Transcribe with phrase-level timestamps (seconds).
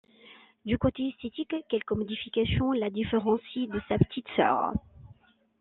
[0.65, 4.73] Du côté esthétique, quelques modifications la différencie de sa petite sœur.